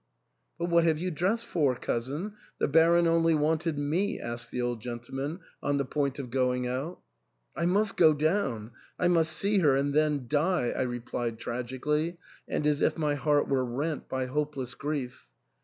"But 0.57 0.65
what 0.69 0.83
have 0.85 0.97
you 0.97 1.11
dressed 1.11 1.45
for, 1.45 1.75
cousin? 1.75 2.33
the 2.57 2.67
Baron 2.67 3.05
only 3.05 3.35
wanted 3.35 3.77
me," 3.77 4.19
asked 4.19 4.49
the 4.49 4.59
old 4.59 4.81
gentleman, 4.81 5.41
on 5.61 5.77
the 5.77 5.85
point 5.85 6.17
of 6.17 6.31
going 6.31 6.65
out." 6.65 6.97
I 7.55 7.67
must 7.67 7.97
go 7.97 8.11
down— 8.15 8.71
I 8.99 9.07
must 9.07 9.31
see 9.31 9.59
her 9.59 9.75
and 9.75 9.93
then 9.93 10.25
die," 10.27 10.71
I 10.75 10.81
replied 10.81 11.37
tragically, 11.37 12.17
and 12.47 12.65
as 12.65 12.81
if 12.81 12.97
my 12.97 13.13
heart 13.13 13.47
were 13.47 13.63
rent 13.63 14.09
by 14.09 14.25
hopeless 14.25 14.73
grief. 14.73 15.27